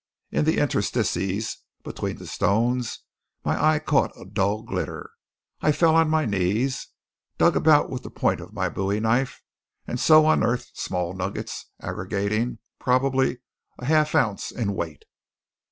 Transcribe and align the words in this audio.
In 0.31 0.45
the 0.45 0.57
interstices 0.57 1.57
between 1.83 2.17
the 2.17 2.25
stones 2.25 3.01
my 3.45 3.75
eye 3.75 3.77
caught 3.77 4.09
a 4.19 4.25
dull 4.25 4.63
glitter. 4.63 5.11
I 5.61 5.71
fell 5.71 5.95
on 5.95 6.09
my 6.09 6.25
knees, 6.25 6.87
dug 7.37 7.55
about 7.55 7.91
with 7.91 8.01
the 8.01 8.09
point 8.09 8.41
of 8.41 8.51
my 8.51 8.67
bowie 8.67 8.99
knife, 8.99 9.43
and 9.85 9.99
so 9.99 10.27
unearthed 10.27 10.75
small 10.75 11.13
nuggets 11.13 11.67
aggregating 11.79 12.57
probably 12.79 13.41
a 13.77 13.85
half 13.85 14.15
ounce 14.15 14.49
in 14.49 14.73
weight. 14.73 15.05